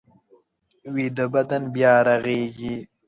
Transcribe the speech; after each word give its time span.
ویده 0.93 1.25
بدن 1.33 1.63
بیا 1.73 1.93
رغېږي 2.07 2.75